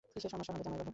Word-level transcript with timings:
কিসের 0.13 0.31
সমস্যা 0.33 0.51
হবে, 0.53 0.63
জামাইবাবু? 0.65 0.89